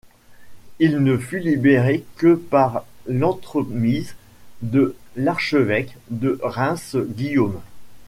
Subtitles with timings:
[0.79, 4.15] Il ne fut libéré que par l'entremise
[4.63, 7.59] de l'archevêque de Reims Guillaume.